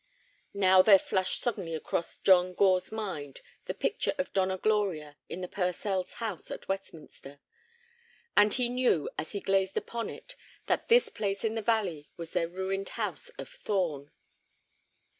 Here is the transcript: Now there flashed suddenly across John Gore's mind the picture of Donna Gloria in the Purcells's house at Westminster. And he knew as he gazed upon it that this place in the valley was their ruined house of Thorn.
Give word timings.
Now 0.55 0.81
there 0.81 0.97
flashed 0.97 1.39
suddenly 1.39 1.75
across 1.75 2.17
John 2.17 2.55
Gore's 2.55 2.91
mind 2.91 3.41
the 3.65 3.75
picture 3.75 4.15
of 4.17 4.33
Donna 4.33 4.57
Gloria 4.57 5.15
in 5.29 5.41
the 5.41 5.47
Purcells's 5.47 6.13
house 6.13 6.49
at 6.49 6.67
Westminster. 6.67 7.39
And 8.35 8.51
he 8.51 8.67
knew 8.67 9.11
as 9.19 9.33
he 9.33 9.39
gazed 9.39 9.77
upon 9.77 10.09
it 10.09 10.35
that 10.65 10.87
this 10.87 11.09
place 11.09 11.43
in 11.43 11.53
the 11.53 11.61
valley 11.61 12.09
was 12.17 12.31
their 12.31 12.47
ruined 12.49 12.89
house 12.97 13.29
of 13.37 13.47
Thorn. 13.47 14.09